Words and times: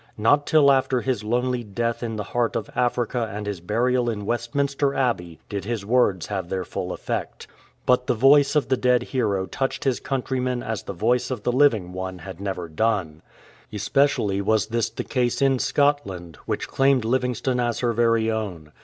Not 0.17 0.47
till 0.47 0.71
after 0.71 1.01
his 1.01 1.23
lonely 1.23 1.63
death 1.63 2.01
in 2.01 2.15
the 2.15 2.23
heart 2.23 2.55
of 2.55 2.71
Africa 2.75 3.29
and 3.31 3.45
his 3.45 3.59
burial 3.61 4.09
in 4.09 4.25
Westminster 4.25 4.95
Abbey 4.95 5.37
did 5.47 5.63
his 5.63 5.85
words 5.85 6.25
have 6.25 6.49
their 6.49 6.65
full 6.65 6.91
effect. 6.91 7.45
But 7.85 8.07
the 8.07 8.15
voice 8.15 8.55
of 8.55 8.67
the 8.69 8.77
dead 8.77 9.03
hero 9.03 9.45
touched 9.45 9.83
his 9.83 9.99
countrymen 9.99 10.63
as 10.63 10.81
the 10.81 10.93
voice 10.93 11.29
of 11.29 11.43
the 11.43 11.51
living 11.51 11.93
one 11.93 12.17
had 12.17 12.41
never 12.41 12.67
done. 12.67 13.21
Especially 13.71 14.41
was 14.41 14.69
this 14.69 14.89
the 14.89 15.03
case 15.03 15.39
in 15.39 15.59
Scotland, 15.59 16.37
which 16.47 16.67
claimed 16.67 17.05
Livingstone 17.05 17.59
as 17.59 17.81
her 17.81 17.93
very 17.93 18.31
own. 18.31 18.71